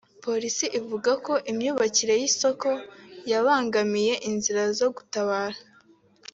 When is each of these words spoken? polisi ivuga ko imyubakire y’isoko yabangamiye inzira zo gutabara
polisi 0.25 0.65
ivuga 0.79 1.11
ko 1.25 1.33
imyubakire 1.51 2.13
y’isoko 2.21 2.67
yabangamiye 3.31 4.13
inzira 4.29 4.63
zo 4.77 4.87
gutabara 4.95 5.57